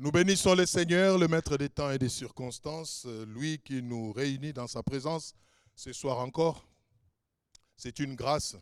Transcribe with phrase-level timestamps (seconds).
[0.00, 4.12] Nous bénissons le Seigneur, le Maître des temps et des circonstances, euh, lui qui nous
[4.12, 5.34] réunit dans sa présence
[5.74, 6.68] ce soir encore.
[7.76, 8.56] C'est une grâce.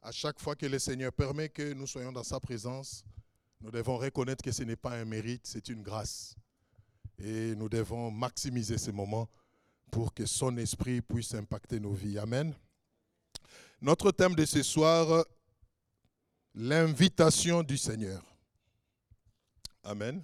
[0.00, 3.04] À chaque fois que le Seigneur permet que nous soyons dans sa présence,
[3.60, 6.36] nous devons reconnaître que ce n'est pas un mérite, c'est une grâce.
[7.18, 9.28] Et nous devons maximiser ces moments
[9.90, 12.16] pour que son esprit puisse impacter nos vies.
[12.16, 12.54] Amen.
[13.80, 15.24] Notre thème de ce soir,
[16.54, 18.22] l'invitation du Seigneur.
[19.82, 20.22] Amen.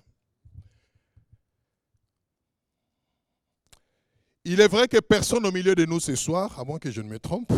[4.53, 7.01] Il est vrai que personne au milieu de nous ce soir, à moins que je
[7.01, 7.53] ne me trompe,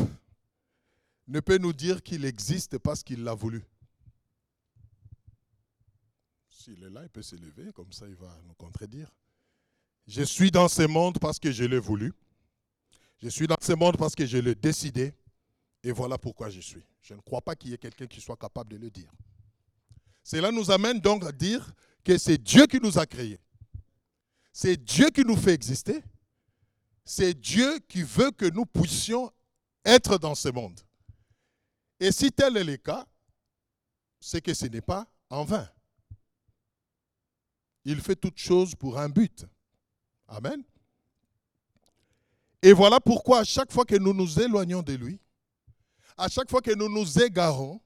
[1.27, 3.65] ne peut nous dire qu'il existe parce qu'il l'a voulu.
[6.51, 9.11] S'il est là, il peut se lever, comme ça il va nous contredire.
[10.07, 12.13] Je suis dans ce monde parce que je l'ai voulu.
[13.23, 15.15] Je suis dans ce monde parce que je l'ai décidé.
[15.83, 16.85] Et voilà pourquoi je suis.
[17.01, 19.11] Je ne crois pas qu'il y ait quelqu'un qui soit capable de le dire.
[20.23, 21.73] Cela nous amène donc à dire
[22.05, 23.41] que c'est Dieu qui nous a créés.
[24.53, 26.03] C'est Dieu qui nous fait exister
[27.05, 29.33] c'est Dieu qui veut que nous puissions
[29.85, 30.81] être dans ce monde.
[31.99, 33.07] Et si tel est le cas,
[34.21, 35.69] c'est que ce n'est pas en vain.
[37.85, 39.45] Il fait toutes choses pour un but.
[40.29, 40.63] Amen.
[42.63, 45.21] Et voilà pourquoi à chaque fois que nous nous éloignons de lui,
[46.17, 47.81] à chaque fois que nous nous égarons,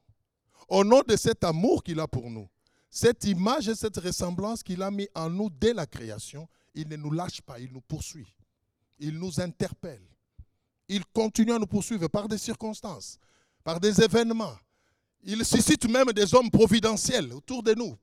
[0.68, 2.48] au nom de cet amour qu'il a pour nous,
[2.90, 6.96] cette image et cette ressemblance qu'il a mis en nous dès la création, il ne
[6.96, 8.35] nous lâche pas, il nous poursuit.
[8.98, 10.02] Il nous interpelle.
[10.88, 13.18] Il continue à nous poursuivre par des circonstances,
[13.64, 14.56] par des événements.
[15.22, 17.96] Il suscite même des hommes providentiels autour de nous.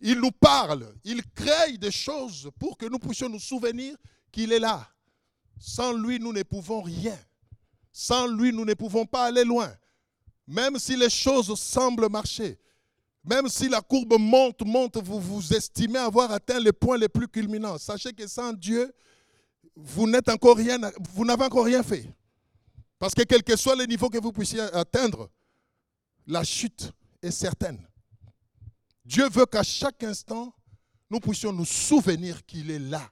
[0.00, 3.96] Il nous parle, il crée des choses pour que nous puissions nous souvenir
[4.32, 4.86] qu'il est là.
[5.58, 7.18] Sans lui, nous ne pouvons rien.
[7.92, 9.72] Sans lui, nous ne pouvons pas aller loin.
[10.46, 12.58] Même si les choses semblent marcher,
[13.24, 17.28] même si la courbe monte, monte, vous vous estimez avoir atteint les points les plus
[17.28, 17.78] culminants.
[17.78, 18.92] Sachez que sans Dieu,
[19.76, 20.78] vous n'êtes encore rien,
[21.12, 22.08] vous n'avez encore rien fait.
[22.98, 25.30] Parce que quel que soit le niveau que vous puissiez atteindre,
[26.26, 26.92] la chute
[27.22, 27.86] est certaine.
[29.04, 30.54] Dieu veut qu'à chaque instant,
[31.10, 33.10] nous puissions nous souvenir qu'il est là.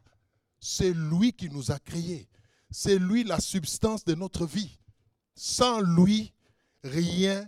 [0.59, 2.29] C'est lui qui nous a créés.
[2.71, 4.79] C'est lui la substance de notre vie.
[5.35, 6.33] Sans lui,
[6.83, 7.47] rien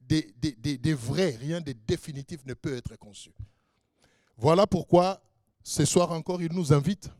[0.00, 3.32] de, de vrai, rien de définitif ne peut être conçu.
[4.36, 5.22] Voilà pourquoi
[5.62, 7.10] ce soir encore, il nous invite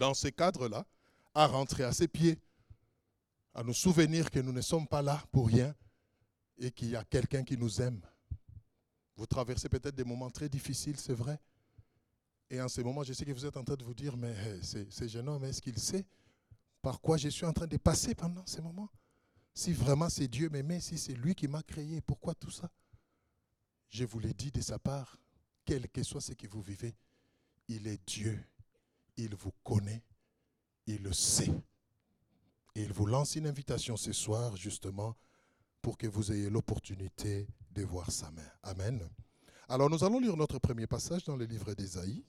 [0.00, 0.86] dans ce cadre-là,
[1.34, 2.38] à rentrer à ses pieds,
[3.52, 5.74] à nous souvenir que nous ne sommes pas là pour rien
[6.56, 8.00] et qu'il y a quelqu'un qui nous aime.
[9.14, 11.38] Vous traversez peut-être des moments très difficiles, c'est vrai.
[12.48, 14.34] Et en ce moment, je sais que vous êtes en train de vous dire, mais
[14.62, 16.06] ce jeune homme, est-ce qu'il sait
[16.80, 18.88] par quoi je suis en train de passer pendant ces moments?
[19.52, 22.70] Si vraiment c'est Dieu m'aimait, si c'est lui qui m'a créé, pourquoi tout ça?
[23.90, 25.18] Je vous l'ai dit de sa part,
[25.66, 26.94] quel que soit ce que vous vivez,
[27.68, 28.42] il est Dieu
[29.24, 30.02] il vous connaît,
[30.86, 31.52] il le sait.
[32.74, 35.16] Et il vous lance une invitation ce soir, justement,
[35.82, 38.48] pour que vous ayez l'opportunité de voir sa main.
[38.62, 39.08] Amen.
[39.68, 42.24] Alors nous allons lire notre premier passage dans le livre d'Ésaïe.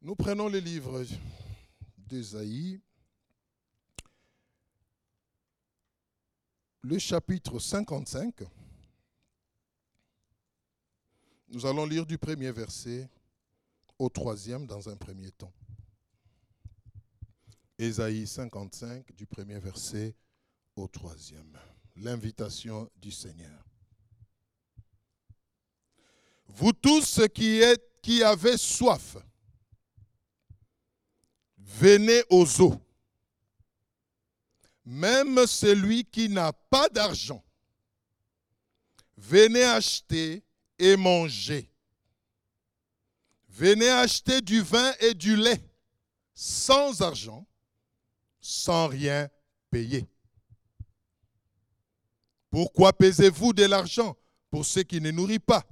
[0.00, 1.02] Nous prenons le livre
[1.96, 2.80] d'Ésaïe,
[6.82, 8.42] le chapitre 55.
[11.48, 13.08] Nous allons lire du premier verset
[13.98, 15.52] au troisième dans un premier temps.
[17.78, 20.14] Ésaïe 55, du premier verset
[20.76, 21.58] au troisième.
[21.96, 23.64] L'invitation du Seigneur.
[26.48, 27.62] Vous tous qui,
[28.00, 29.16] qui avez soif,
[31.58, 32.80] venez aux eaux.
[34.84, 37.42] Même celui qui n'a pas d'argent,
[39.16, 40.43] venez acheter
[40.78, 41.70] et manger.
[43.48, 45.62] Venez acheter du vin et du lait
[46.34, 47.46] sans argent,
[48.40, 49.28] sans rien
[49.70, 50.06] payer.
[52.50, 54.16] Pourquoi pesez-vous de l'argent
[54.50, 55.64] pour ceux qui ne nourrissent pas?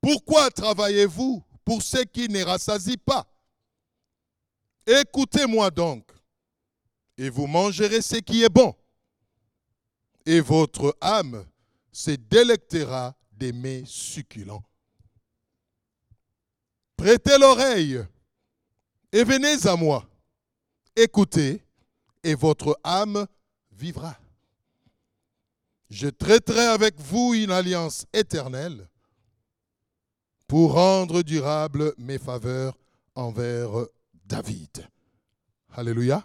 [0.00, 3.26] Pourquoi travaillez-vous pour ceux qui ne rassasient pas?
[4.86, 6.10] Écoutez-moi donc,
[7.16, 8.74] et vous mangerez ce qui est bon,
[10.26, 11.46] et votre âme
[11.92, 13.14] se délectera
[13.50, 14.62] des succulents.
[16.96, 18.00] Prêtez l'oreille
[19.10, 20.08] et venez à moi.
[20.94, 21.60] Écoutez
[22.22, 23.26] et votre âme
[23.72, 24.16] vivra.
[25.90, 28.88] Je traiterai avec vous une alliance éternelle
[30.46, 32.78] pour rendre durable mes faveurs
[33.16, 33.70] envers
[34.24, 34.86] David.
[35.72, 36.24] Alléluia.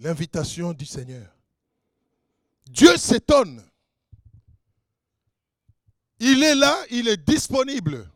[0.00, 1.30] L'invitation du Seigneur.
[2.66, 3.62] Dieu s'étonne.
[6.18, 8.08] Il est là, il est disponible.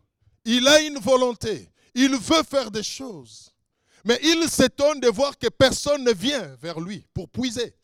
[0.44, 1.70] Il a une volonté.
[1.94, 3.52] Il veut faire des choses.
[4.05, 7.75] Mais il s'étonne de voir que personne ne vient vers lui pour puiser.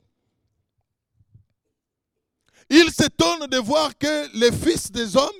[2.70, 5.30] Il s'étonne de voir que les fils des hommes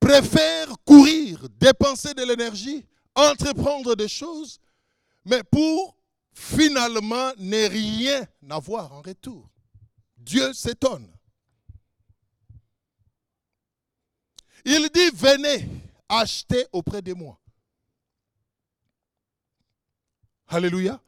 [0.00, 4.60] préfèrent courir, dépenser de l'énergie, entreprendre des choses,
[5.24, 5.96] mais pour
[6.32, 9.50] finalement ne rien avoir en retour.
[10.16, 11.10] Dieu s'étonne.
[14.70, 15.66] Il dit, venez
[16.06, 17.40] acheter auprès de moi.
[20.46, 21.00] Alléluia.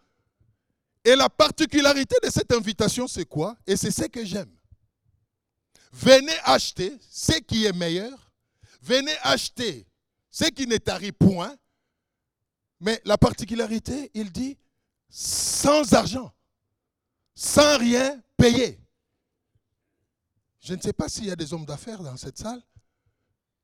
[1.04, 3.58] Et la particularité de cette invitation, c'est quoi?
[3.66, 4.50] Et c'est ce que j'aime.
[5.92, 8.32] Venez acheter ce qui est meilleur.
[8.80, 9.86] Venez acheter
[10.30, 11.54] ce qui ne tarit point.
[12.80, 14.56] Mais la particularité, il dit,
[15.10, 16.32] sans argent,
[17.34, 18.80] sans rien payer.
[20.60, 22.62] Je ne sais pas s'il y a des hommes d'affaires dans cette salle.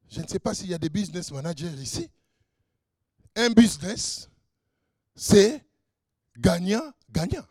[0.08, 2.08] Je ne sais pas s'il y a des business managers ici.
[3.34, 4.28] Un business,
[5.14, 5.64] c'est
[6.38, 7.46] gagnant-gagnant.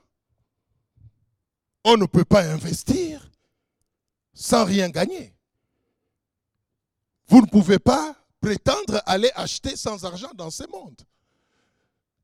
[1.83, 3.29] On ne peut pas investir
[4.33, 5.33] sans rien gagner.
[7.27, 11.01] Vous ne pouvez pas prétendre aller acheter sans argent dans ce monde.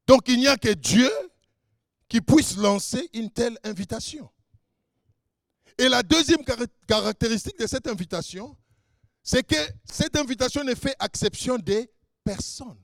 [0.07, 1.09] Donc il n'y a que Dieu
[2.07, 4.29] qui puisse lancer une telle invitation.
[5.77, 6.43] Et la deuxième
[6.87, 8.55] caractéristique de cette invitation,
[9.23, 11.89] c'est que cette invitation ne fait exception des
[12.23, 12.83] personnes.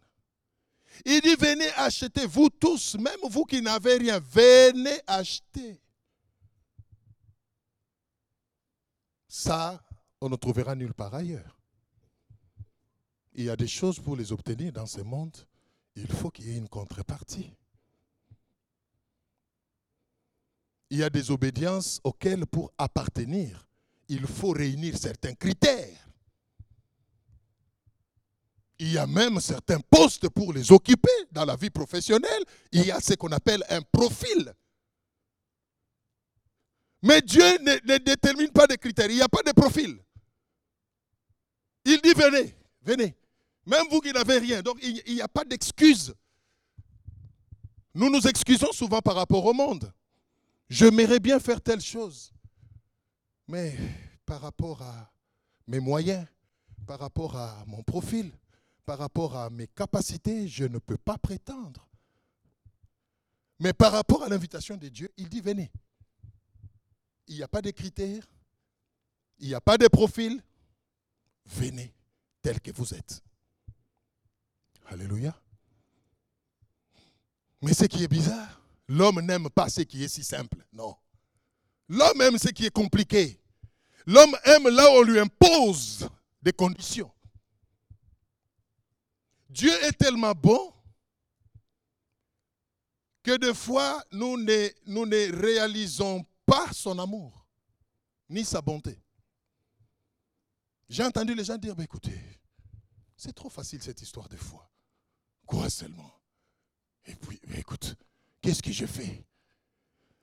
[1.05, 5.79] Il dit, venez acheter, vous tous, même vous qui n'avez rien, venez acheter.
[9.27, 9.83] Ça,
[10.21, 11.59] on ne trouvera nulle part ailleurs.
[13.33, 15.37] Il y a des choses pour les obtenir dans ce monde,
[15.95, 17.51] il faut qu'il y ait une contrepartie.
[20.89, 23.67] Il y a des obédiences auxquelles pour appartenir,
[24.07, 26.07] il faut réunir certains critères.
[28.79, 32.43] Il y a même certains postes pour les occuper dans la vie professionnelle.
[32.71, 34.53] Il y a ce qu'on appelle un profil.
[37.01, 39.09] Mais Dieu ne, détermine pas de critères.
[39.09, 39.97] Il n'y a pas de profil.
[41.85, 43.15] Il dit venez, venez.
[43.65, 44.61] Même vous qui n'avez rien.
[44.61, 46.13] Donc il n'y a pas d'excuse.
[47.93, 49.91] Nous nous excusons souvent par rapport au monde.
[50.69, 52.31] Je m'aimerais bien faire telle chose.
[53.47, 53.75] Mais
[54.25, 55.11] par rapport à
[55.65, 56.25] mes moyens,
[56.85, 58.31] par rapport à mon profil,
[58.87, 61.85] par rapport à mes capacités, je ne peux pas prétendre.
[63.59, 65.69] Mais par rapport à l'invitation de Dieu, il dit venez.
[67.27, 68.25] Il n'y a pas de critères,
[69.39, 70.41] il n'y a pas de profil.
[71.47, 71.93] Venez
[72.41, 73.21] tel que vous êtes.
[74.85, 75.37] Alléluia.
[77.61, 80.65] Mais ce qui est bizarre, l'homme n'aime pas ce qui est si simple.
[80.71, 80.95] Non.
[81.89, 83.37] L'homme aime ce qui est compliqué.
[84.05, 86.07] L'homme aime là où on lui impose
[86.41, 87.11] des conditions.
[89.49, 90.73] Dieu est tellement bon
[93.23, 95.03] que des fois, nous ne, nous
[95.37, 97.45] réalisons pas son amour,
[98.29, 98.97] ni sa bonté.
[100.89, 102.17] J'ai entendu les gens dire, bah, écoutez,
[103.17, 104.71] c'est trop facile cette histoire de foi.
[105.45, 106.11] Quoi seulement?
[107.05, 107.95] Et puis, bah, écoute,
[108.41, 109.25] qu'est-ce que je fais?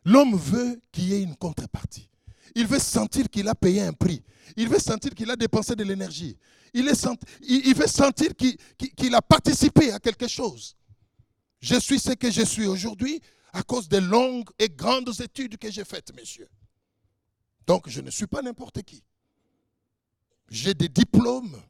[0.05, 2.09] L'homme veut qu'il y ait une contrepartie.
[2.55, 4.23] Il veut sentir qu'il a payé un prix.
[4.57, 6.39] Il veut sentir qu'il a dépensé de l'énergie.
[6.75, 10.77] Il, veut sentir qu'il a participé à quelque chose.
[11.61, 15.71] Je suis ce que je suis aujourd'hui à cause des longues et grandes études que
[15.71, 16.49] j'ai faites, messieurs.
[17.67, 19.03] Donc, je ne suis pas n'importe qui.
[20.51, 21.63] J'ai des diplômes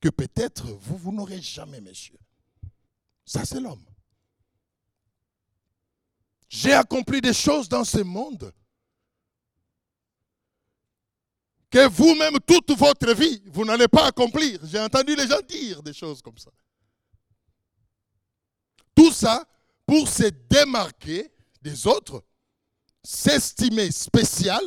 [0.00, 2.18] que peut-être vous, vous n'aurez jamais, messieurs.
[3.24, 3.84] Ça, c'est l'homme.
[6.48, 8.52] J'ai accompli des choses dans ce monde
[11.70, 14.60] que vous-même, toute votre vie, vous n'allez pas accomplir.
[14.64, 16.50] J'ai entendu les gens dire des choses comme ça.
[18.94, 19.46] Tout ça
[19.86, 22.22] pour se démarquer des autres,
[23.02, 24.62] s'estimer spécial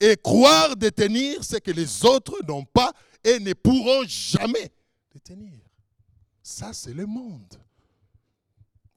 [0.00, 4.72] et croire détenir ce que les autres n'ont pas et ne pourront jamais
[5.12, 5.60] détenir.
[6.42, 7.54] Ça, c'est le monde.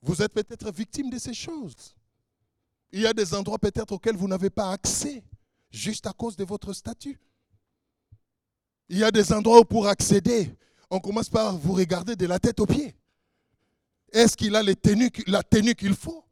[0.01, 1.95] Vous êtes peut-être victime de ces choses.
[2.91, 5.23] Il y a des endroits peut-être auxquels vous n'avez pas accès
[5.73, 7.19] juste à cause de votre statut.
[8.87, 10.55] Il y a des endroits où pour accéder,
[10.89, 12.95] on commence par vous regarder de la tête aux pieds.
[14.11, 14.75] Est-ce qu'il a la
[15.43, 16.23] tenue qu'il faut?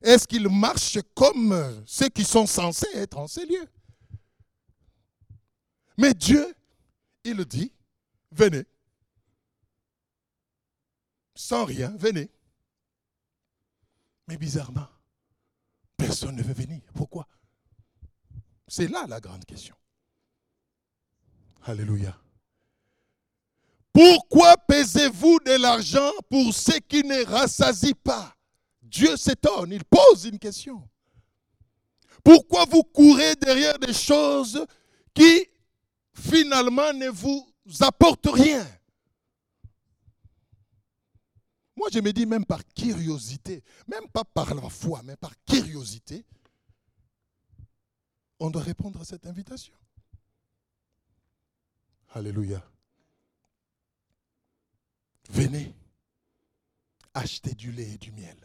[0.00, 3.68] Est-ce qu'il marche comme ceux qui sont censés être en ces lieux?
[5.98, 6.54] Mais Dieu,
[7.24, 7.70] il dit,
[8.32, 8.64] venez.
[11.34, 12.30] Sans rien, venez.
[14.26, 14.88] Mais bizarrement,
[15.98, 16.80] personne ne veut venir.
[16.94, 17.28] Pourquoi?
[18.70, 19.74] C'est là la grande question.
[21.64, 22.16] Alléluia.
[23.92, 28.32] Pourquoi pesez-vous de l'argent pour ce qui ne rassasie pas?
[28.80, 30.88] Dieu s'étonne, il pose une question.
[32.22, 34.64] Pourquoi vous courez derrière des choses
[35.12, 35.48] qui
[36.14, 38.64] finalement ne vous apportent rien?
[41.74, 46.24] Moi, je me dis même par curiosité, même pas par la foi, mais par curiosité,
[48.40, 49.74] on doit répondre à cette invitation.
[52.12, 52.66] Alléluia.
[55.28, 55.74] Venez
[57.14, 58.36] acheter du lait et du miel.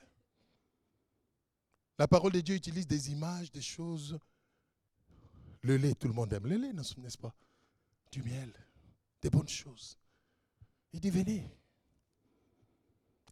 [1.98, 4.20] La parole de Dieu utilise des images, des choses.
[5.62, 7.34] Le lait, tout le monde aime le lait, n'est-ce pas?
[8.12, 8.54] Du miel,
[9.22, 9.98] des bonnes choses.
[10.94, 11.50] Il dit, venez.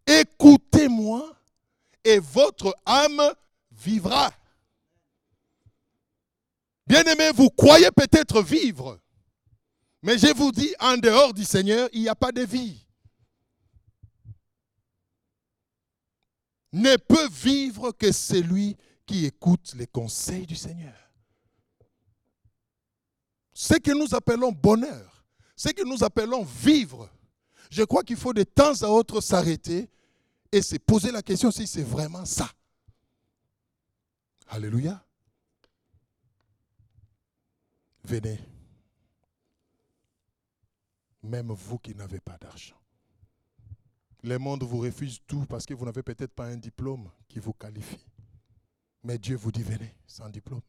[0.07, 1.35] Écoutez-moi
[2.03, 3.21] et votre âme
[3.71, 4.33] vivra.
[6.85, 8.99] Bien-aimés, vous croyez peut-être vivre,
[10.01, 12.83] mais je vous dis, en dehors du Seigneur, il n'y a pas de vie.
[16.73, 18.75] ne peut vivre que celui
[19.05, 20.95] qui écoute les conseils du Seigneur.
[23.53, 25.23] Ce que nous appelons bonheur,
[25.55, 27.09] ce que nous appelons vivre,
[27.69, 29.87] je crois qu'il faut de temps à autre s'arrêter
[30.51, 32.49] et se poser la question si c'est vraiment ça.
[34.47, 35.05] Alléluia.
[38.03, 38.39] Venez,
[41.21, 42.75] même vous qui n'avez pas d'argent.
[44.23, 47.53] Le monde vous refuse tout parce que vous n'avez peut-être pas un diplôme qui vous
[47.53, 48.05] qualifie.
[49.03, 50.61] Mais Dieu vous dit, venez, sans diplôme.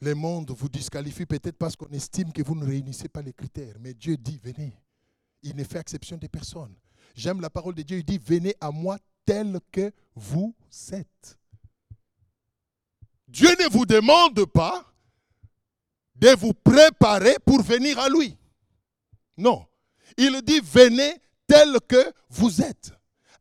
[0.00, 3.76] Le monde vous disqualifie peut-être parce qu'on estime que vous ne réunissez pas les critères.
[3.80, 4.80] Mais Dieu dit, venez.
[5.42, 6.74] Il ne fait exception des personnes.
[7.14, 7.98] J'aime la parole de Dieu.
[7.98, 10.54] Il dit, venez à moi tel que vous
[10.92, 11.37] êtes.
[13.28, 14.84] Dieu ne vous demande pas
[16.16, 18.36] de vous préparer pour venir à lui.
[19.36, 19.66] Non.
[20.16, 21.14] Il dit, venez
[21.46, 22.92] tel que vous êtes,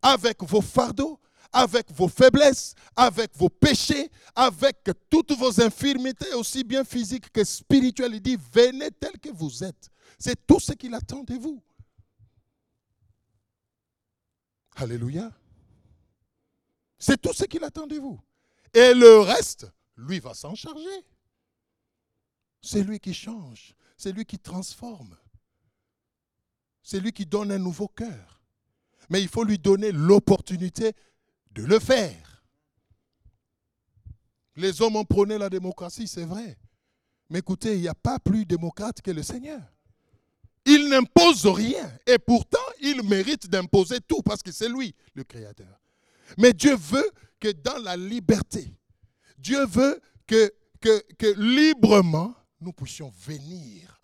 [0.01, 1.19] avec vos fardeaux,
[1.51, 4.77] avec vos faiblesses, avec vos péchés, avec
[5.09, 8.15] toutes vos infirmités, aussi bien physiques que spirituelles.
[8.15, 9.89] Il dit, venez tel que vous êtes.
[10.19, 11.63] C'est tout ce qu'il attend de vous.
[14.75, 15.31] Alléluia.
[16.99, 18.19] C'est tout ce qu'il attend de vous.
[18.73, 19.67] Et le reste,
[19.97, 21.05] lui va s'en charger.
[22.61, 23.75] C'est lui qui change.
[23.97, 25.17] C'est lui qui transforme.
[26.83, 28.41] C'est lui qui donne un nouveau cœur.
[29.09, 30.93] Mais il faut lui donner l'opportunité
[31.51, 32.43] de le faire.
[34.55, 36.57] Les hommes ont prôné la démocratie, c'est vrai.
[37.29, 39.61] Mais écoutez, il n'y a pas plus démocrate que le Seigneur.
[40.65, 41.91] Il n'impose rien.
[42.05, 45.79] Et pourtant, il mérite d'imposer tout parce que c'est lui le Créateur.
[46.37, 48.73] Mais Dieu veut que dans la liberté,
[49.37, 50.51] Dieu veut que,
[51.37, 53.97] librement, nous puissions venir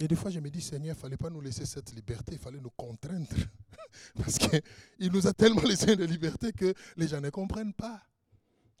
[0.00, 2.32] Et des fois, je me dis, Seigneur, il ne fallait pas nous laisser cette liberté,
[2.32, 3.28] il fallait nous contraindre.
[4.16, 8.02] Parce qu'il nous a tellement laissé de liberté que les gens ne comprennent pas.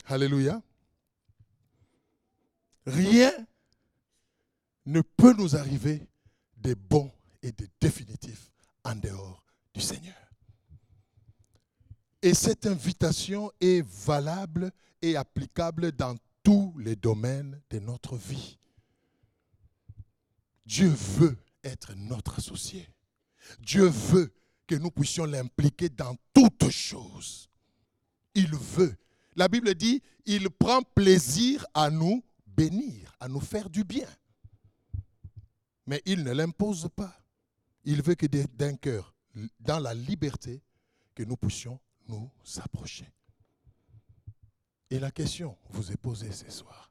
[0.06, 0.62] Alléluia.
[2.86, 3.32] Rien
[4.86, 6.08] ne peut nous arriver
[6.56, 7.12] de bon
[7.42, 8.50] et de définitif
[8.84, 10.29] en dehors du Seigneur.
[12.22, 18.58] Et cette invitation est valable et applicable dans tous les domaines de notre vie.
[20.66, 22.88] Dieu veut être notre associé.
[23.60, 24.32] Dieu veut
[24.66, 27.48] que nous puissions l'impliquer dans toutes choses.
[28.34, 28.94] Il veut.
[29.34, 34.08] La Bible dit, il prend plaisir à nous bénir, à nous faire du bien.
[35.86, 37.16] Mais il ne l'impose pas.
[37.84, 39.14] Il veut que d'un cœur,
[39.58, 40.62] dans la liberté,
[41.14, 42.30] que nous puissions nous
[42.62, 43.10] approcher.
[44.90, 46.90] Et la question vous est posée ce soir.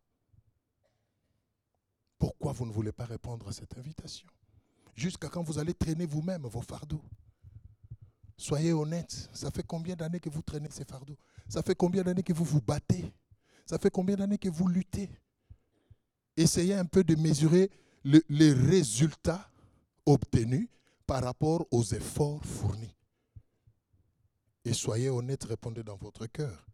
[2.17, 4.27] Pourquoi vous ne voulez pas répondre à cette invitation?
[4.95, 7.03] Jusqu'à quand vous allez traîner vous-même vos fardeaux?
[8.37, 9.29] Soyez honnête.
[9.33, 11.17] Ça fait combien d'années que vous traînez ces fardeaux?
[11.47, 13.13] Ça fait combien d'années que vous vous battez?
[13.65, 15.09] Ça fait combien d'années que vous luttez?
[16.37, 17.69] Essayez un peu de mesurer
[18.03, 19.49] les résultats
[20.05, 20.69] obtenus
[21.05, 22.95] par rapport aux efforts fournis.
[24.65, 26.65] Et soyez honnête, répondez dans votre cœur.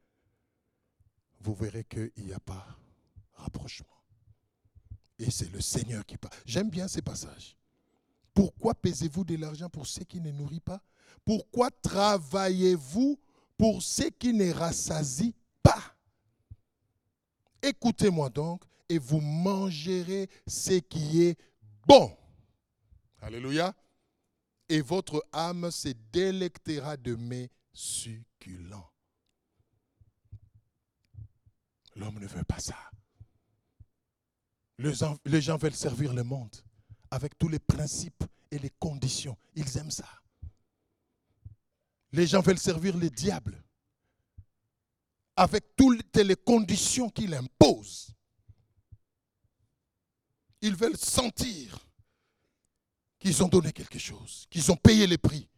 [1.40, 2.66] Vous verrez qu'il n'y a pas
[3.34, 3.88] rapprochement.
[5.20, 6.34] Et c'est le Seigneur qui parle.
[6.46, 7.56] J'aime bien ces passages.
[8.34, 10.82] Pourquoi pesez-vous de l'argent pour ceux qui ne nourrit pas?
[11.24, 13.20] Pourquoi travaillez-vous
[13.58, 15.96] pour ceux qui ne rassasient pas?
[17.62, 21.40] Écoutez-moi donc et vous mangerez ce qui est
[21.88, 22.16] bon.
[23.22, 23.74] Alléluia.
[24.68, 28.90] Et votre âme se délectera de mes succulent.
[31.96, 32.78] L'homme ne veut pas ça.
[34.78, 36.56] Les gens veulent servir le monde
[37.12, 39.38] avec tous les principes et les conditions.
[39.56, 40.10] Ils aiment ça.
[42.12, 43.62] Les gens veulent servir le diable
[45.36, 48.14] avec toutes les conditions qu'il impose.
[50.62, 51.86] Ils veulent sentir
[53.20, 55.50] qu'ils ont donné quelque chose, qu'ils ont payé les prix.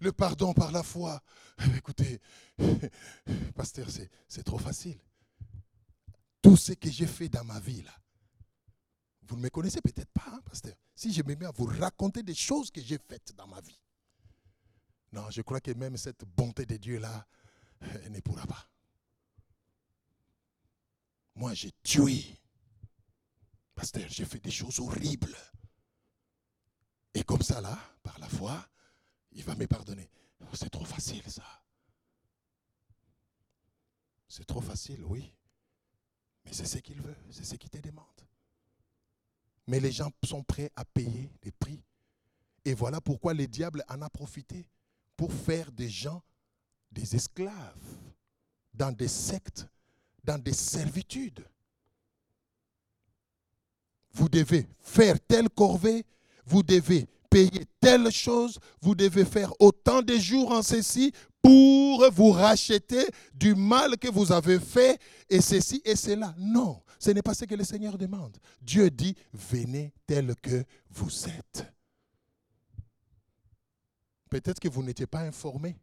[0.00, 1.22] Le pardon par la foi.
[1.76, 2.20] Écoutez,
[3.54, 3.88] pasteur,
[4.28, 4.98] c'est trop facile.
[6.40, 7.94] Tout ce que j'ai fait dans ma vie, là,
[9.22, 10.74] vous ne me connaissez peut-être pas, hein, pasteur.
[10.94, 13.78] Si je me mets à vous raconter des choses que j'ai faites dans ma vie.
[15.12, 17.26] Non, je crois que même cette bonté de Dieu-là,
[17.80, 18.68] elle ne pourra pas.
[21.34, 22.24] Moi, j'ai tué.
[23.74, 25.36] Pasteur, j'ai fait des choses horribles.
[27.14, 28.66] Et comme ça, là, par la foi,
[29.32, 30.10] il va me pardonner.
[30.54, 31.44] C'est trop facile, ça.
[34.28, 35.32] C'est trop facile, oui.
[36.44, 38.04] Mais c'est ce qu'il veut, c'est ce qu'il te demande.
[39.66, 41.82] Mais les gens sont prêts à payer les prix.
[42.64, 44.68] Et voilà pourquoi le diable en a profité
[45.16, 46.22] pour faire des gens
[46.90, 47.96] des esclaves
[48.72, 49.66] dans des sectes,
[50.24, 51.46] dans des servitudes.
[54.12, 56.06] Vous devez faire telle corvée,
[56.46, 62.32] vous devez payer telle chose, vous devez faire autant de jours en ceci pour vous
[62.32, 66.34] racheter du mal que vous avez fait et ceci et cela.
[66.38, 68.36] Non, ce n'est pas ce que le Seigneur demande.
[68.60, 71.64] Dieu dit, venez tel que vous êtes.
[74.28, 75.76] Peut-être que vous n'étiez pas informé.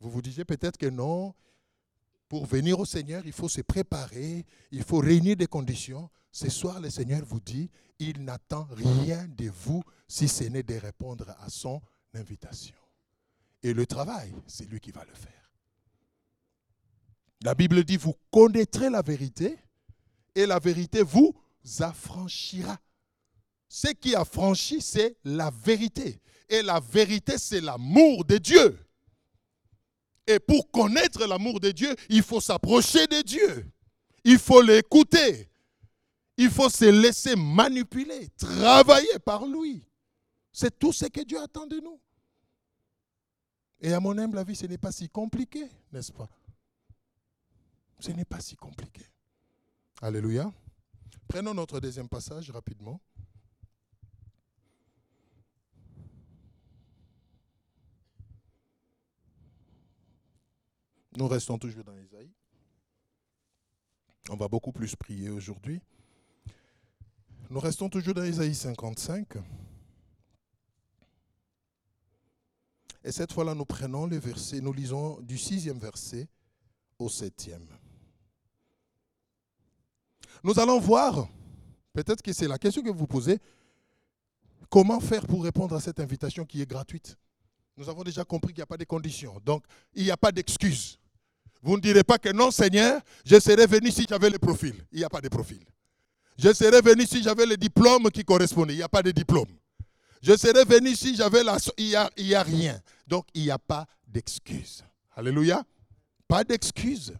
[0.00, 1.34] Vous vous disiez peut-être que non,
[2.28, 6.08] pour venir au Seigneur, il faut se préparer, il faut réunir des conditions.
[6.32, 10.74] Ce soir, le Seigneur vous dit, il n'attend rien de vous si ce n'est de
[10.74, 11.80] répondre à son
[12.14, 12.74] invitation.
[13.62, 15.52] Et le travail, c'est lui qui va le faire.
[17.42, 19.56] La Bible dit, vous connaîtrez la vérité
[20.34, 21.32] et la vérité vous
[21.78, 22.76] affranchira.
[23.68, 26.20] Ce qui affranchit, c'est la vérité.
[26.48, 28.76] Et la vérité, c'est l'amour de Dieu.
[30.26, 33.70] Et pour connaître l'amour de Dieu, il faut s'approcher de Dieu.
[34.24, 35.48] Il faut l'écouter.
[36.36, 39.84] Il faut se laisser manipuler, travailler par lui.
[40.52, 42.00] C'est tout ce que Dieu attend de nous.
[43.80, 46.28] Et à mon humble avis, ce n'est pas si compliqué, n'est-ce pas?
[47.98, 49.04] Ce n'est pas si compliqué.
[50.02, 50.52] Alléluia.
[51.28, 53.00] Prenons notre deuxième passage rapidement.
[61.16, 62.32] Nous restons toujours dans Isaïe.
[64.30, 65.80] On va beaucoup plus prier aujourd'hui.
[67.50, 69.36] Nous restons toujours dans Isaïe 55.
[73.02, 76.28] Et cette fois-là, nous prenons les versets, nous lisons du sixième verset
[76.98, 77.66] au septième.
[80.42, 81.28] Nous allons voir,
[81.92, 83.38] peut-être que c'est la question que vous posez,
[84.68, 87.16] comment faire pour répondre à cette invitation qui est gratuite.
[87.76, 90.32] Nous avons déjà compris qu'il n'y a pas de conditions, donc il n'y a pas
[90.32, 90.98] d'excuses.
[91.62, 94.74] Vous ne direz pas que non, Seigneur, je serais venu si j'avais le profil.
[94.92, 95.62] Il n'y a pas de profil.
[96.38, 98.74] Je serais venu si j'avais le diplôme qui correspondait.
[98.74, 99.48] Il n'y a pas de diplôme.
[100.20, 101.56] Je serais venu si j'avais la...
[101.78, 101.94] Il n'y
[102.34, 102.80] a, a, rien.
[103.06, 104.84] Donc, il n'y a pas d'excuse.
[105.16, 105.64] Alléluia.
[106.28, 107.14] Pas d'excuse.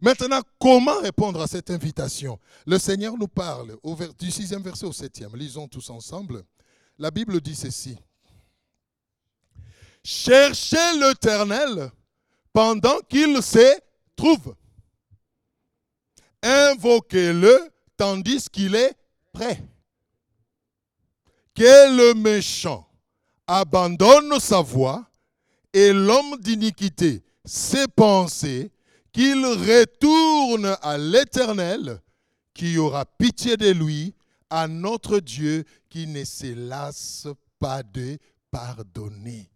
[0.00, 2.38] Maintenant, comment répondre à cette invitation?
[2.66, 3.76] Le Seigneur nous parle
[4.18, 5.36] du sixième verset au septième.
[5.36, 6.42] Lisons tous ensemble.
[6.98, 7.98] La Bible dit ceci.
[10.02, 11.90] Cherchez l'Éternel
[12.52, 13.78] pendant qu'il se
[14.16, 14.54] trouve.
[16.42, 18.94] Invoquez-le tandis qu'il est
[19.32, 19.62] prêt.
[21.54, 22.88] Que le méchant
[23.46, 25.06] abandonne sa voix
[25.72, 28.70] et l'homme d'iniquité ses pensées,
[29.12, 32.00] qu'il retourne à l'Éternel
[32.54, 34.14] qui aura pitié de lui,
[34.50, 37.26] à notre Dieu qui ne se lasse
[37.58, 38.18] pas de
[38.50, 39.50] pardonner.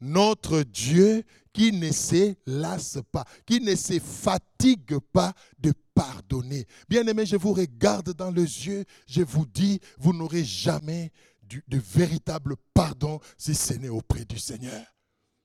[0.00, 6.66] Notre Dieu qui ne se lasse pas, qui ne se fatigue pas de pardonner.
[6.88, 12.56] Bien-aimé, je vous regarde dans les yeux, je vous dis, vous n'aurez jamais de véritable
[12.72, 14.82] pardon si ce n'est auprès du Seigneur.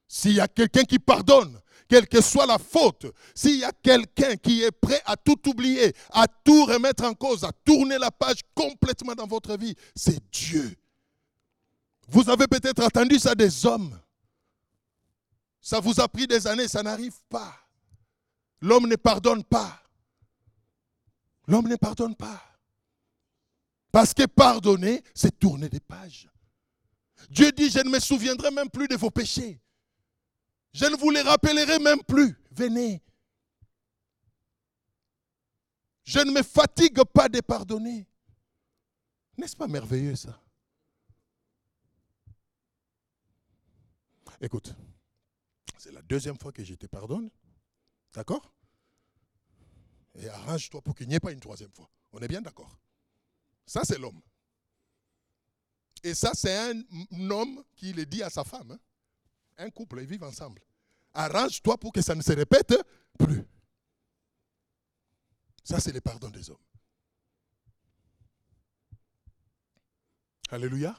[0.08, 4.38] S'il y a quelqu'un qui pardonne, quelle que soit la faute, s'il y a quelqu'un
[4.38, 8.39] qui est prêt à tout oublier, à tout remettre en cause, à tourner la page
[8.54, 10.74] complètement dans votre vie, c'est Dieu.
[12.08, 14.00] Vous avez peut-être entendu ça des hommes.
[15.60, 17.54] Ça vous a pris des années, ça n'arrive pas.
[18.62, 19.82] L'homme ne pardonne pas.
[21.47, 22.41] L'homme ne pardonne pas.
[23.91, 26.29] Parce que pardonner, c'est tourner des pages.
[27.29, 29.62] Dieu dit, je ne me souviendrai même plus de vos péchés.
[30.73, 32.38] Je ne vous les rappellerai même plus.
[32.51, 33.01] Venez.
[36.03, 38.08] Je ne me fatigue pas de pardonner.
[39.38, 40.39] N'est-ce pas merveilleux ça?
[44.41, 44.75] Écoute,
[45.77, 47.29] c'est la deuxième fois que je te pardonne.
[48.13, 48.53] D'accord?
[50.15, 51.89] Et arrange-toi pour qu'il n'y ait pas une troisième fois.
[52.12, 52.80] On est bien d'accord
[53.65, 54.21] Ça, c'est l'homme.
[56.04, 56.84] Et ça, c'est un
[57.30, 58.71] homme qui le dit à sa femme.
[58.71, 58.80] Hein.
[59.58, 60.62] Un couple, ils vivent ensemble.
[61.13, 62.75] Arrange-toi pour que ça ne se répète
[63.17, 63.43] plus.
[65.63, 66.58] Ça, c'est le pardon des hommes.
[70.49, 70.95] Alléluia.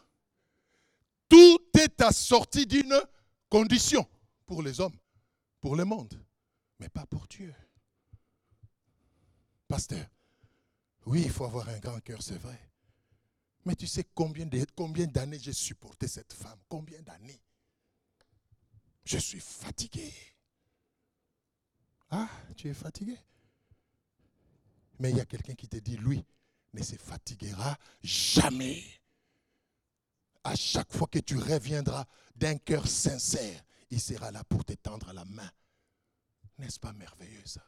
[1.29, 3.01] Tout est assorti d'une
[3.49, 4.07] condition
[4.45, 4.97] pour les hommes,
[5.61, 6.21] pour le monde,
[6.79, 7.55] mais pas pour Dieu.
[9.69, 10.07] Pasteur,
[11.07, 12.59] oui, il faut avoir un grand cœur, c'est vrai.
[13.65, 16.59] Mais tu sais combien, combien d'années j'ai supporté cette femme?
[16.69, 17.43] Combien d'années?
[19.05, 20.13] Je suis fatigué.
[22.11, 23.19] Ah, tu es fatigué?
[24.99, 26.25] Mais il y a quelqu'un qui te dit, lui,
[26.73, 28.83] ne se fatiguera jamais.
[30.45, 32.05] À chaque fois que tu reviendras
[32.37, 35.51] d'un cœur sincère, il sera là pour te tendre la main.
[36.59, 37.63] N'est-ce pas merveilleux ça?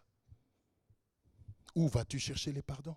[1.78, 2.96] Où vas-tu chercher les pardons?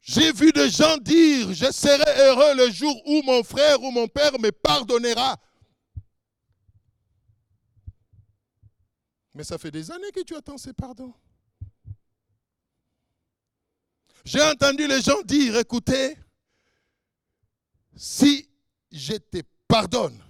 [0.00, 4.08] J'ai vu des gens dire, je serai heureux le jour où mon frère ou mon
[4.08, 5.38] père me pardonnera.
[9.34, 11.14] Mais ça fait des années que tu attends ces pardons.
[14.24, 16.18] J'ai entendu les gens dire, écoutez,
[17.94, 18.50] si
[18.90, 20.20] je te pardonne,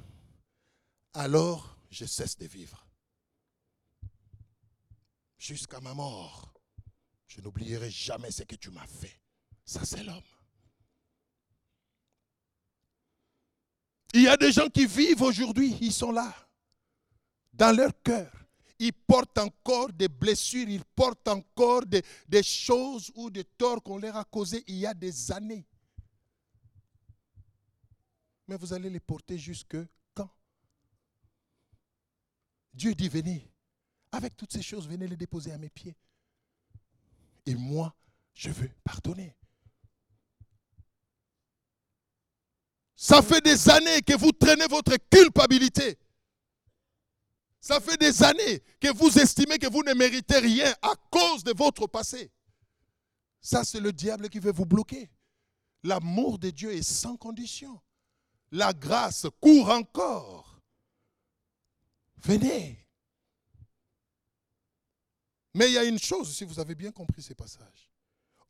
[1.14, 2.85] alors je cesse de vivre.
[5.46, 6.52] Jusqu'à ma mort,
[7.28, 9.20] je n'oublierai jamais ce que tu m'as fait.
[9.64, 10.20] Ça, c'est l'homme.
[14.12, 16.34] Il y a des gens qui vivent aujourd'hui, ils sont là,
[17.52, 18.32] dans leur cœur.
[18.80, 22.02] Ils portent encore des blessures, ils portent encore des,
[22.42, 25.64] choses ou des torts qu'on leur a causés il y a des années.
[28.48, 29.76] Mais vous allez les porter jusque
[30.12, 30.28] quand?
[32.74, 33.48] Dieu dit, venez,
[34.12, 35.96] avec toutes ces choses, venez les déposer à mes pieds.
[37.44, 37.94] Et moi,
[38.34, 39.36] je veux pardonner.
[42.94, 45.98] Ça fait des années que vous traînez votre culpabilité.
[47.60, 51.52] Ça fait des années que vous estimez que vous ne méritez rien à cause de
[51.52, 52.32] votre passé.
[53.40, 55.10] Ça, c'est le diable qui veut vous bloquer.
[55.82, 57.80] L'amour de Dieu est sans condition.
[58.50, 60.60] La grâce court encore.
[62.18, 62.85] Venez.
[65.56, 67.90] Mais il y a une chose, si vous avez bien compris ces passages.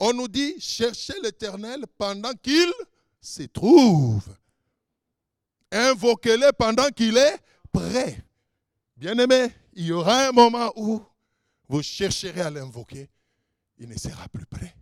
[0.01, 2.73] On nous dit, cherchez l'Éternel pendant qu'il
[3.21, 4.27] se trouve.
[5.71, 7.39] Invoquez-le pendant qu'il est
[7.71, 8.25] prêt.
[8.97, 11.01] Bien-aimé, il y aura un moment où
[11.69, 13.09] vous chercherez à l'invoquer,
[13.79, 14.75] il ne sera plus prêt.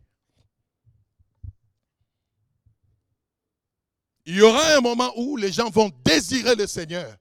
[4.25, 7.19] Il y aura un moment où les gens vont désirer le Seigneur,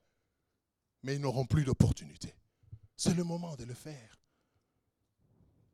[1.02, 2.34] mais ils n'auront plus d'opportunité.
[2.96, 4.23] C'est le moment de le faire.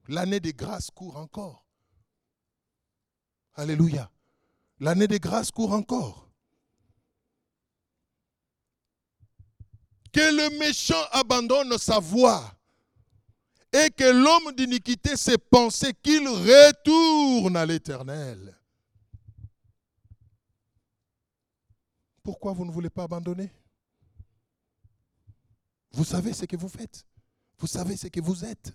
[0.09, 1.63] L'année de grâce court encore.
[3.53, 4.11] Alléluia.
[4.79, 6.31] L'année de grâce court encore.
[10.11, 12.59] Que le méchant abandonne sa voie
[13.71, 18.57] et que l'homme d'iniquité ses pensées qu'il retourne à l'éternel.
[22.23, 23.51] Pourquoi vous ne voulez pas abandonner?
[25.91, 27.05] Vous savez ce que vous faites.
[27.59, 28.73] Vous savez ce que vous êtes.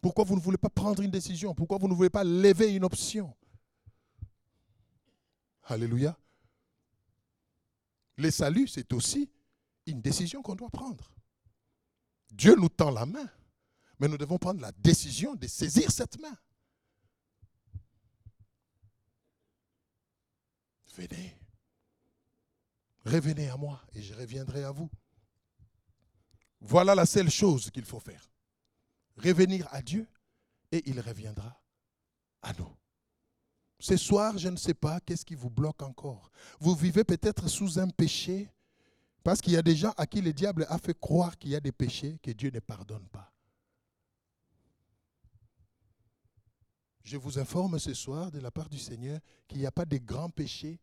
[0.00, 1.54] Pourquoi vous ne voulez pas prendre une décision?
[1.54, 3.34] Pourquoi vous ne voulez pas lever une option?
[5.64, 6.18] Alléluia.
[8.16, 9.30] Le salut, c'est aussi
[9.86, 11.12] une décision qu'on doit prendre.
[12.30, 13.28] Dieu nous tend la main,
[13.98, 16.36] mais nous devons prendre la décision de saisir cette main.
[20.96, 21.36] Venez.
[23.04, 24.90] Revenez à moi et je reviendrai à vous.
[26.60, 28.29] Voilà la seule chose qu'il faut faire
[29.16, 30.06] revenir à Dieu
[30.72, 31.60] et il reviendra
[32.42, 32.76] à nous.
[33.78, 36.30] Ce soir, je ne sais pas qu'est-ce qui vous bloque encore.
[36.60, 38.50] Vous vivez peut-être sous un péché
[39.22, 41.56] parce qu'il y a des gens à qui le diable a fait croire qu'il y
[41.56, 43.32] a des péchés que Dieu ne pardonne pas.
[47.02, 49.18] Je vous informe ce soir de la part du Seigneur
[49.48, 50.78] qu'il n'y a pas de grands péchés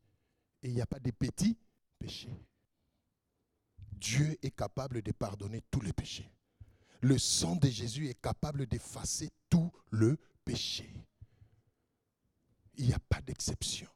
[0.63, 1.57] et il n'y a pas de petits
[1.99, 2.43] péchés.
[3.91, 6.29] Dieu est capable de pardonner tous les péchés
[7.01, 10.91] le sang de Jésus est capable d'effacer tout le péché.
[12.75, 13.87] Il n'y a pas d'exception.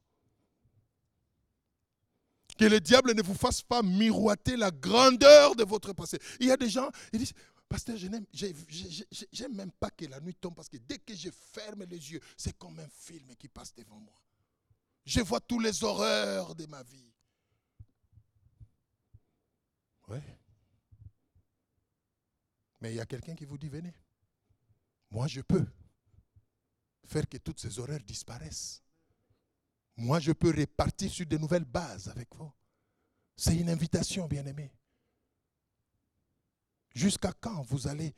[2.58, 6.20] Que le diable ne vous fasse pas miroiter la grandeur de votre passé.
[6.40, 7.34] Il y a des gens, ils disent,
[7.72, 11.86] Pasteur, je n'aime même pas que la nuit tombe parce que dès que je ferme
[11.86, 14.22] les yeux, c'est comme un film qui passe devant moi.
[15.06, 17.14] Je vois tous les horreurs de ma vie.
[20.10, 20.18] Oui.
[22.82, 23.94] Mais il y a quelqu'un qui vous dit, venez.
[25.12, 25.66] Moi, je peux
[27.04, 28.82] faire que toutes ces horreurs disparaissent.
[29.98, 32.52] Moi, je peux repartir sur de nouvelles bases avec vous.
[33.36, 34.72] C'est une invitation, bien-aimé.
[36.94, 38.16] Jusqu'à quand vous allez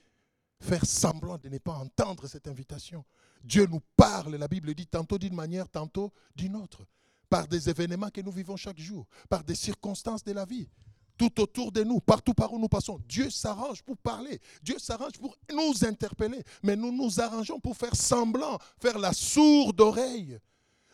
[0.64, 3.06] faire semblant de ne pas entendre cette invitation?
[3.44, 6.86] Dieu nous parle, la Bible dit, tantôt d'une manière, tantôt d'une autre,
[7.30, 10.70] par des événements que nous vivons chaque jour, par des circonstances de la vie,
[11.18, 13.00] tout autour de nous, partout par où nous passons.
[13.08, 17.96] Dieu s'arrange pour parler, Dieu s'arrange pour nous interpeller, mais nous nous arrangeons pour faire
[17.96, 20.40] semblant, faire la sourde oreille.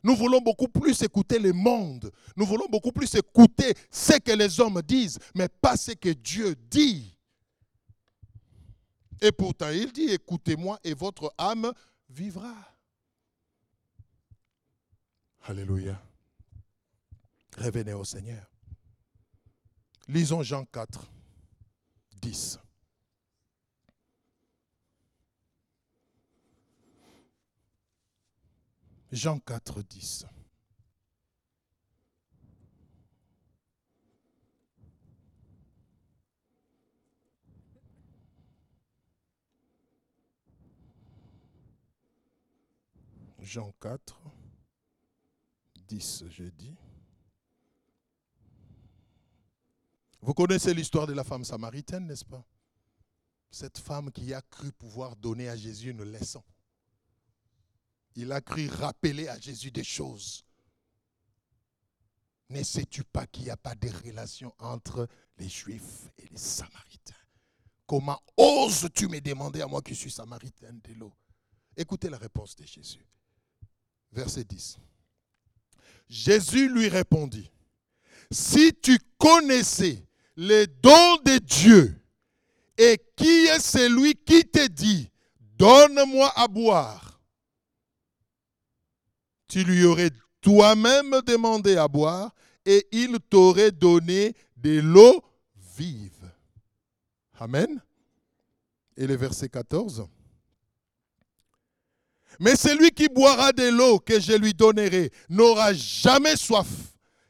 [0.04, 2.12] Nous voulons beaucoup plus écouter le monde.
[2.36, 6.56] Nous voulons beaucoup plus écouter ce que les hommes disent, mais pas ce que Dieu
[6.70, 7.18] dit.
[9.22, 11.72] Et pourtant, il dit, écoutez-moi et votre âme
[12.10, 12.56] vivra.
[15.44, 16.02] Alléluia.
[17.58, 18.50] Revenez au Seigneur.
[20.12, 20.88] Lisons Jean 4,
[22.20, 22.60] 10.
[29.12, 30.26] Jean 4, 10.
[43.42, 44.20] Jean 4,
[45.88, 46.89] 10, je dis.
[50.22, 52.46] Vous connaissez l'histoire de la femme samaritaine, n'est-ce pas?
[53.52, 56.44] Cette femme qui a cru pouvoir donner à Jésus une leçon.
[58.16, 60.46] Il a cru rappeler à Jésus des choses.
[62.50, 67.14] Ne sais-tu pas qu'il n'y a pas de relation entre les Juifs et les Samaritains?
[67.86, 71.14] Comment oses-tu me demander à moi qui suis Samaritaine de l'eau?
[71.76, 73.06] Écoutez la réponse de Jésus
[74.12, 74.80] verset 10.
[76.08, 77.52] Jésus lui répondit,
[78.32, 81.96] si tu connaissais les dons de Dieu
[82.78, 85.10] et qui est celui qui te dit,
[85.58, 87.20] donne-moi à boire,
[89.48, 90.12] tu lui aurais
[90.42, 92.34] toi-même demandé à boire
[92.66, 95.24] et il t'aurait donné de l'eau
[95.78, 96.32] vive.
[97.40, 97.82] Amen.
[98.96, 100.08] Et le verset 14.
[102.40, 106.68] Mais celui qui boira de l'eau que je lui donnerai n'aura jamais soif.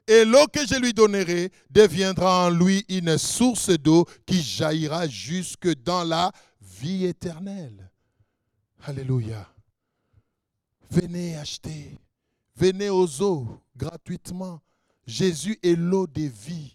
[0.09, 5.71] Et l'eau que je lui donnerai deviendra en lui une source d'eau qui jaillira jusque
[5.83, 7.91] dans la vie éternelle.
[8.81, 9.47] Alléluia.
[10.89, 11.99] Venez acheter.
[12.55, 14.59] Venez aux eaux gratuitement.
[15.05, 16.73] Jésus est l'eau de vie.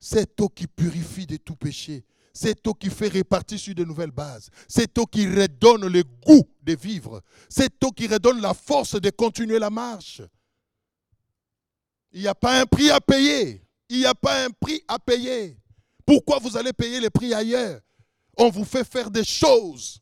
[0.00, 2.02] Cette eau qui purifie de tout péché.
[2.32, 4.48] C'est eau qui fait répartir sur de nouvelles bases.
[4.68, 7.20] C'est eau qui redonne le goût de vivre.
[7.50, 10.22] C'est eau qui redonne la force de continuer la marche.
[12.12, 13.66] Il n'y a pas un prix à payer.
[13.88, 15.58] Il n'y a pas un prix à payer.
[16.04, 17.80] Pourquoi vous allez payer les prix ailleurs?
[18.36, 20.00] On vous fait faire des choses.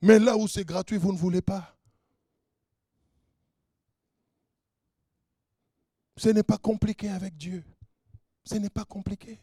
[0.00, 1.76] Mais là où c'est gratuit, vous ne voulez pas.
[6.16, 7.64] Ce n'est pas compliqué avec Dieu.
[8.44, 9.38] Ce n'est pas compliqué.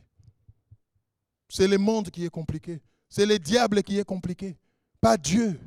[1.48, 2.82] C'est le monde qui est compliqué.
[3.08, 4.58] C'est le diable qui est compliqué.
[5.00, 5.60] Pas Dieu.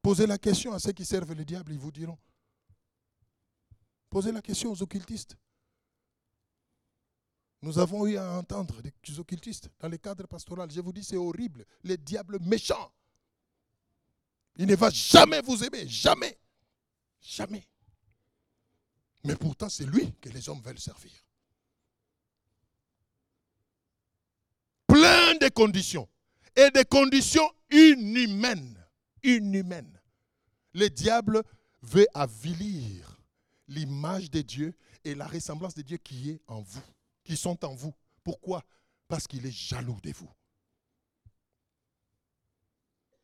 [0.00, 2.18] Posez la question à ceux qui servent le diable, ils vous diront.
[4.14, 5.36] Posez la question aux occultistes.
[7.62, 10.70] Nous avons eu à entendre des occultistes dans le cadre pastoral.
[10.70, 11.66] Je vous dis, c'est horrible.
[11.82, 12.92] Le diable méchant.
[14.54, 15.88] Il ne va jamais vous aimer.
[15.88, 16.38] Jamais.
[17.20, 17.66] Jamais.
[19.24, 21.10] Mais pourtant, c'est lui que les hommes veulent servir.
[24.86, 26.08] plein de conditions.
[26.54, 28.78] Et des conditions inhumaines.
[29.24, 30.00] Inhumaines.
[30.72, 31.42] Le diable
[31.82, 33.13] veut avilir
[33.74, 36.82] l'image de Dieu et la ressemblance de Dieu qui est en vous,
[37.22, 37.92] qui sont en vous.
[38.22, 38.64] Pourquoi?
[39.08, 40.30] Parce qu'il est jaloux de vous.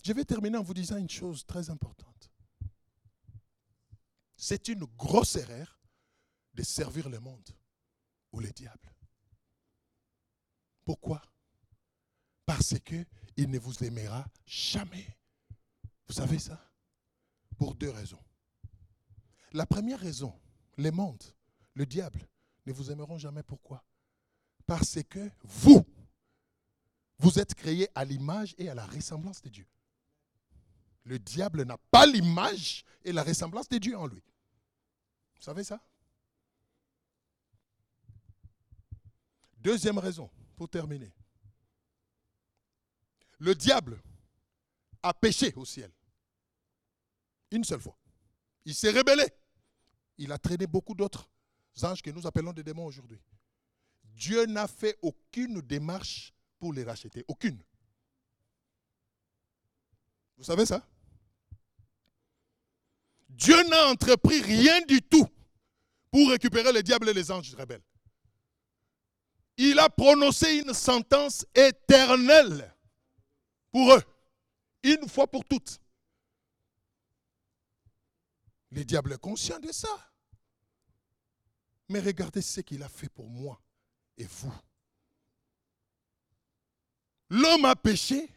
[0.02, 2.30] Je vais terminer en vous disant une chose très importante.
[4.36, 5.78] C'est une grosse erreur
[6.54, 7.50] de servir le monde
[8.32, 8.94] ou le diable.
[10.84, 11.22] Pourquoi?
[12.46, 15.18] Parce qu'il ne vous aimera jamais.
[16.06, 16.58] Vous savez ça?
[17.58, 18.22] Pour deux raisons.
[19.52, 20.38] La première raison,
[20.76, 21.22] les mondes,
[21.74, 22.28] le diable,
[22.66, 23.42] ne vous aimeront jamais.
[23.42, 23.84] Pourquoi?
[24.66, 25.84] Parce que vous,
[27.18, 29.66] vous êtes créés à l'image et à la ressemblance de Dieu.
[31.04, 34.22] Le diable n'a pas l'image et la ressemblance de Dieu en lui.
[35.36, 35.80] Vous savez ça?
[39.56, 41.12] Deuxième raison, pour terminer.
[43.38, 44.00] Le diable
[45.02, 45.90] a péché au ciel.
[47.50, 47.96] Une seule fois.
[48.64, 49.26] Il s'est rébellé.
[50.20, 51.30] Il a traîné beaucoup d'autres
[51.82, 53.18] anges que nous appelons des démons aujourd'hui.
[54.04, 57.24] Dieu n'a fait aucune démarche pour les racheter.
[57.26, 57.58] Aucune.
[60.36, 60.86] Vous savez ça?
[63.30, 65.26] Dieu n'a entrepris rien du tout
[66.10, 67.82] pour récupérer les diables et les anges rebelles.
[69.56, 72.76] Il a prononcé une sentence éternelle
[73.72, 74.02] pour eux,
[74.82, 75.80] une fois pour toutes.
[78.70, 80.09] Le diable est conscient de ça.
[81.90, 83.60] Mais regardez ce qu'il a fait pour moi
[84.16, 84.54] et vous.
[87.28, 88.30] L'homme a péché.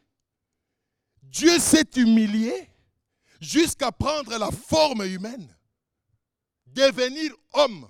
[1.22, 2.68] Dieu s'est humilié
[3.40, 5.56] jusqu'à prendre la forme humaine,
[6.66, 7.88] devenir homme,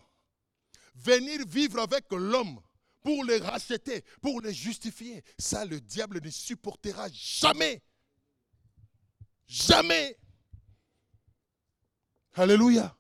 [0.96, 2.60] venir vivre avec l'homme
[3.02, 5.24] pour les racheter, pour les justifier.
[5.40, 7.82] Ça, le diable ne supportera jamais.
[9.48, 10.18] Jamais.
[12.34, 12.94] Alléluia.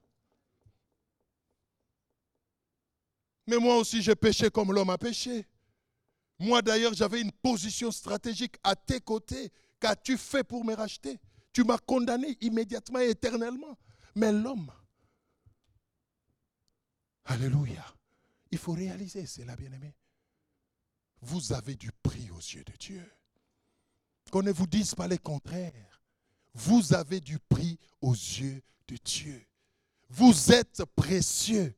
[3.48, 5.46] Mais moi aussi, j'ai péché comme l'homme a péché.
[6.40, 9.52] Moi d'ailleurs, j'avais une position stratégique à tes côtés.
[9.80, 11.20] Qu'as-tu fait pour me racheter
[11.52, 13.78] Tu m'as condamné immédiatement et éternellement.
[14.16, 14.72] Mais l'homme,
[17.26, 17.86] Alléluia,
[18.52, 19.96] il faut réaliser cela, bien-aimé.
[21.22, 23.12] Vous avez du prix aux yeux de Dieu.
[24.30, 26.02] Qu'on ne vous dise pas le contraire.
[26.54, 29.46] Vous avez du prix aux yeux de Dieu.
[30.10, 31.74] Vous êtes précieux.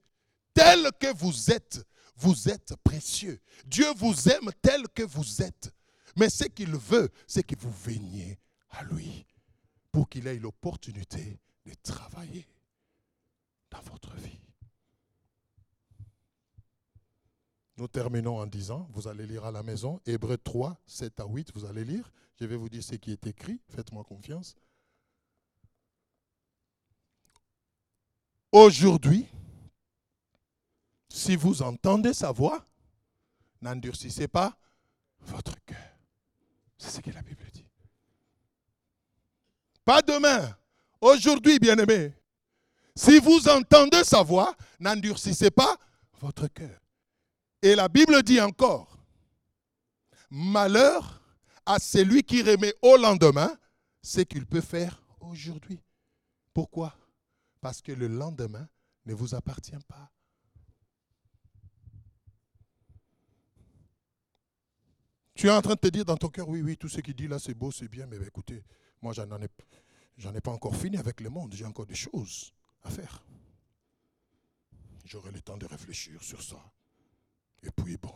[0.55, 3.39] Tel que vous êtes, vous êtes précieux.
[3.65, 5.71] Dieu vous aime tel que vous êtes.
[6.15, 8.39] Mais ce qu'il veut, c'est que vous veniez
[8.69, 9.25] à lui
[9.91, 12.47] pour qu'il ait l'opportunité de travailler
[13.69, 14.39] dans votre vie.
[17.77, 21.51] Nous terminons en disant, vous allez lire à la maison, Hébreu 3, 7 à 8,
[21.53, 22.09] vous allez lire.
[22.39, 24.55] Je vais vous dire ce qui est écrit, faites-moi confiance.
[28.53, 29.27] Aujourd'hui,
[31.15, 32.67] si vous entendez sa voix,
[33.62, 34.54] n'endurcissez pas
[35.21, 35.97] votre cœur.
[36.78, 37.65] C'est ce que la Bible dit.
[39.86, 40.58] Pas demain,
[40.99, 42.13] aujourd'hui, bien-aimé.
[42.97, 45.78] Si vous entendez sa voix, n'endurcissez pas
[46.19, 46.82] votre cœur.
[47.62, 48.97] Et la Bible dit encore,
[50.30, 51.21] malheur
[51.65, 53.58] à celui qui remet au lendemain
[54.01, 55.82] ce qu'il peut faire aujourd'hui.
[56.54, 56.93] Pourquoi?
[57.62, 58.67] Parce que le lendemain
[59.06, 60.12] ne vous appartient pas.
[65.36, 67.13] Tu es en train de te dire dans ton cœur, oui, oui, tout ce qu'il
[67.13, 68.63] dit là, c'est beau, c'est bien, mais écoutez,
[69.02, 69.50] moi, j'en ai,
[70.17, 73.21] j'en ai pas encore fini avec le monde, j'ai encore des choses à faire.
[75.04, 76.56] J'aurai le temps de réfléchir sur ça.
[77.62, 78.13] Et puis, bon,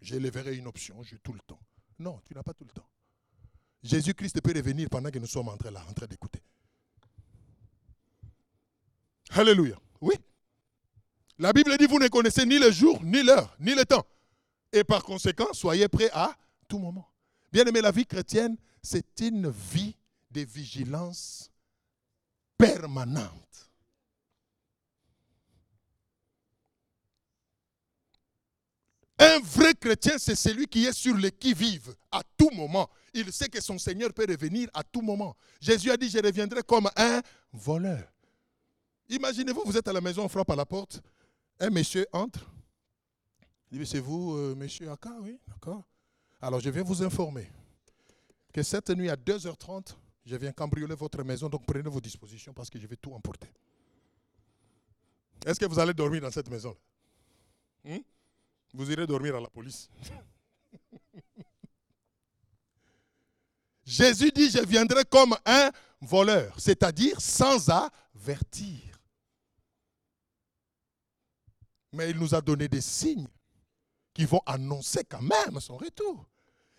[0.00, 1.60] j'élèverai une option, j'ai tout le temps.
[1.98, 2.88] Non, tu n'as pas tout le temps.
[3.82, 6.40] Jésus-Christ peut revenir pendant que nous sommes en train, là, en train d'écouter.
[9.30, 9.76] Alléluia.
[10.00, 10.14] Oui.
[11.38, 14.06] La Bible dit, vous ne connaissez ni le jour, ni l'heure, ni le temps.
[14.72, 17.08] Et par conséquent, soyez prêts à tout moment.
[17.52, 19.96] Bien aimé, la vie chrétienne, c'est une vie
[20.30, 21.50] de vigilance
[22.58, 23.70] permanente.
[29.18, 32.90] Un vrai chrétien, c'est celui qui est sur le qui-vive à tout moment.
[33.12, 35.36] Il sait que son Seigneur peut revenir à tout moment.
[35.60, 37.22] Jésus a dit, je reviendrai comme un
[37.52, 38.12] voleur.
[39.08, 41.00] Imaginez-vous, vous êtes à la maison, on frappe à la porte,
[41.60, 42.50] un monsieur entre.
[43.70, 45.84] Il dit, c'est vous, euh, monsieur Aka Oui, d'accord.
[46.44, 47.50] Alors je viens vous informer
[48.52, 52.68] que cette nuit à 2h30, je viens cambrioler votre maison, donc prenez vos dispositions parce
[52.68, 53.48] que je vais tout emporter.
[55.46, 56.76] Est-ce que vous allez dormir dans cette maison
[57.82, 57.96] hmm?
[58.74, 59.88] Vous irez dormir à la police.
[63.86, 65.70] Jésus dit, je viendrai comme un
[66.02, 69.00] voleur, c'est-à-dire sans avertir.
[71.90, 73.28] Mais il nous a donné des signes
[74.12, 76.28] qui vont annoncer quand même son retour.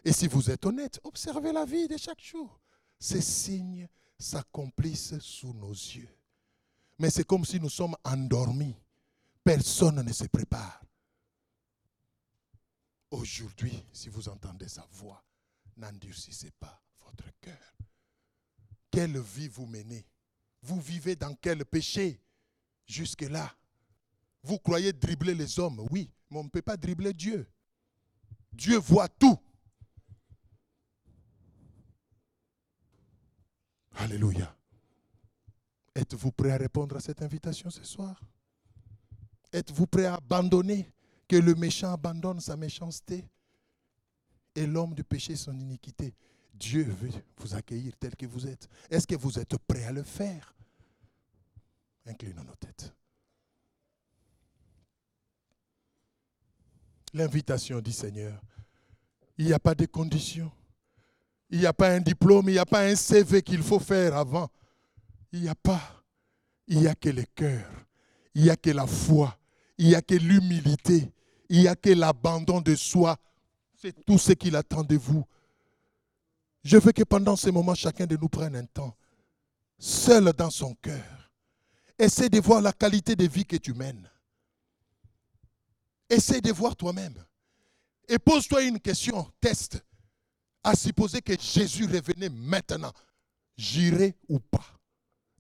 [0.06, 2.62] Et si vous êtes honnête, observez la vie de chaque jour.
[3.00, 3.90] Ces signes
[4.20, 6.08] s'accomplissent sous nos yeux.
[7.00, 8.76] Mais c'est comme si nous sommes endormis.
[9.44, 10.84] Personne ne se prépare.
[13.10, 15.24] Aujourd'hui, si vous entendez sa voix,
[15.76, 17.76] n'endurcissez pas votre cœur.
[18.92, 20.06] Quelle vie vous menez?
[20.62, 22.22] Vous vivez dans quel péché?
[22.86, 23.56] Jusque-là
[24.44, 25.86] Vous croyez dribbler les hommes?
[25.90, 27.50] Oui, mais on ne peut pas dribbler Dieu.
[28.54, 29.40] Dieu voit tout.
[33.98, 34.56] Alléluia.
[35.96, 38.20] Êtes-vous prêt à répondre à cette invitation ce soir?
[39.54, 40.92] Êtes-vous prêt à abandonner
[41.28, 43.26] que le méchant abandonne sa méchanceté
[44.54, 46.14] et l'homme du péché son iniquité?
[46.54, 48.68] Dieu veut vous accueillir tel que vous êtes.
[48.90, 50.54] Est-ce que vous êtes prêt à le faire?
[52.06, 52.94] Inclinons nos têtes.
[57.14, 58.42] L'invitation dit Seigneur,
[59.38, 60.52] il n'y a pas de conditions.
[61.50, 64.16] Il n'y a pas un diplôme, il n'y a pas un CV qu'il faut faire
[64.16, 64.50] avant.
[65.32, 66.04] Il n'y a pas.
[66.68, 67.70] Il n'y a que le cœur.
[68.34, 69.38] Il n'y a que la foi.
[69.78, 71.12] Il n'y a que l'humilité.
[71.50, 73.18] Il n'y a que l'abandon de soi.
[73.76, 75.24] C'est tout ce qu'il attend de vous.
[76.64, 78.98] Je veux que pendant ce moment, chacun de nous prenne un temps,
[79.78, 81.32] seul dans son cœur.
[82.00, 84.10] Essaie de voir la qualité de vie que tu mènes.
[86.10, 87.24] Essaie de voir toi-même.
[88.08, 89.85] Et pose-toi une question, test.
[90.66, 92.92] À supposer que Jésus revenait maintenant,
[93.56, 94.66] j'irai ou pas?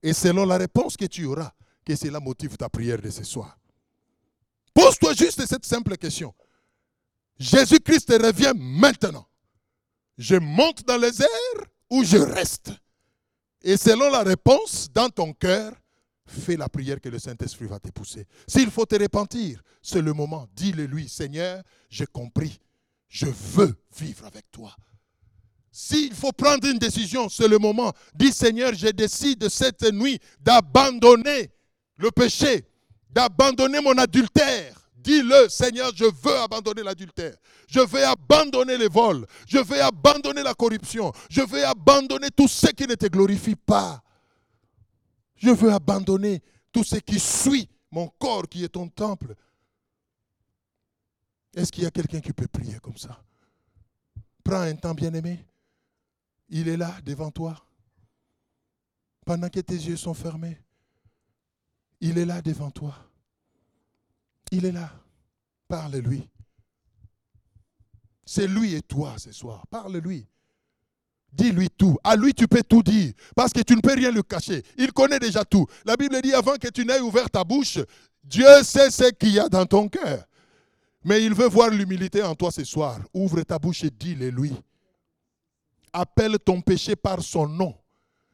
[0.03, 1.51] Et selon la réponse que tu auras,
[1.84, 3.57] que cela motive ta prière de ce soir.
[4.71, 6.32] Pose-toi juste cette simple question.
[7.39, 9.28] Jésus-Christ revient maintenant.
[10.15, 12.71] Je monte dans les airs ou je reste?
[13.63, 15.73] Et selon la réponse dans ton cœur,
[16.28, 18.28] fais la prière que le Saint-Esprit va te pousser.
[18.47, 20.47] S'il faut te repentir, c'est le moment.
[20.53, 22.59] Dis-le lui, Seigneur, j'ai compris.
[23.07, 24.76] Je veux vivre avec toi.
[25.78, 27.91] S'il faut prendre une décision, c'est le moment.
[28.13, 31.51] Dis Seigneur, je décide cette nuit d'abandonner
[31.97, 32.65] le péché,
[33.09, 34.89] d'abandonner mon adultère.
[34.95, 37.36] Dis-le, Seigneur, je veux abandonner l'adultère.
[37.67, 39.28] Je vais abandonner les vols.
[39.49, 41.11] Je vais abandonner la corruption.
[41.30, 44.01] Je vais abandonner tout ce qui ne te glorifie pas.
[45.36, 49.36] Je veux abandonner tout ce qui suit mon corps qui est ton temple.
[51.53, 53.21] Est-ce qu'il y a quelqu'un qui peut prier comme ça?
[54.41, 55.45] Prends un temps, bien-aimé.
[56.50, 57.56] Il est là devant toi.
[59.26, 60.58] Pendant que tes yeux sont fermés,
[62.00, 62.96] il est là devant toi.
[64.52, 64.91] Il est là.
[65.68, 66.30] Parle-lui.
[68.26, 69.66] C'est lui et toi ce soir.
[69.68, 70.28] Parle-lui.
[71.32, 71.98] Dis-lui tout.
[72.04, 73.14] À lui, tu peux tout dire.
[73.36, 74.64] Parce que tu ne peux rien le cacher.
[74.78, 75.66] Il connaît déjà tout.
[75.84, 77.80] La Bible dit avant que tu n'aies ouvert ta bouche,
[78.24, 80.26] Dieu sait ce qu'il y a dans ton cœur.
[81.04, 83.00] Mais il veut voir l'humilité en toi ce soir.
[83.14, 84.54] Ouvre ta bouche et dis-le lui.
[85.98, 87.74] Appelle ton péché par son nom.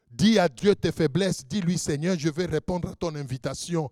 [0.09, 1.45] Dis à Dieu tes faiblesses.
[1.47, 3.91] Dis-lui, Seigneur, je vais répondre à ton invitation.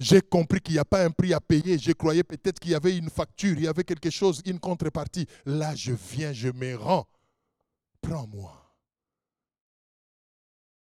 [0.00, 1.78] J'ai compris qu'il n'y a pas un prix à payer.
[1.78, 5.26] Je croyais peut-être qu'il y avait une facture, il y avait quelque chose, une contrepartie.
[5.44, 7.06] Là, je viens, je me rends.
[8.00, 8.63] Prends-moi.